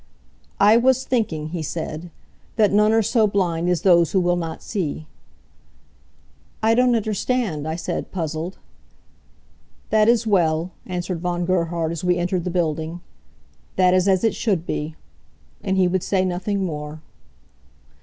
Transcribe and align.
"I 0.59 0.77
was 0.77 1.03
thinking," 1.05 1.49
he 1.49 1.61
said, 1.61 2.09
"that 2.55 2.71
none 2.71 2.91
are 2.91 3.03
so 3.03 3.27
blind 3.27 3.69
as 3.69 3.83
those 3.83 4.13
who 4.13 4.19
will 4.19 4.35
not 4.35 4.63
see." 4.63 5.05
"I 6.63 6.73
don't 6.73 6.95
understand," 6.95 7.67
I 7.67 7.75
said, 7.75 8.11
puzzled. 8.11 8.57
"That 9.91 10.09
is 10.09 10.25
well," 10.25 10.71
answered 10.87 11.19
Von 11.21 11.45
Gerhard, 11.45 11.91
as 11.91 12.03
we 12.03 12.17
entered 12.17 12.45
the 12.45 12.49
building. 12.49 13.01
"That 13.75 13.93
is 13.93 14.07
as 14.07 14.23
it 14.23 14.33
should 14.33 14.65
be." 14.65 14.95
And 15.63 15.77
he 15.77 15.87
would 15.87 16.01
say 16.01 16.25
nothing 16.25 16.65
more. 16.65 17.03